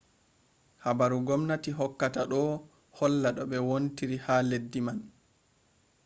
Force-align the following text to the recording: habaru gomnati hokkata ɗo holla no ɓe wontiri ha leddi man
habaru 0.83 1.17
gomnati 1.27 1.69
hokkata 1.79 2.21
ɗo 2.31 2.41
holla 2.97 3.29
no 3.35 3.43
ɓe 3.51 3.57
wontiri 3.69 4.17
ha 4.25 4.33
leddi 4.49 4.79
man 4.87 4.99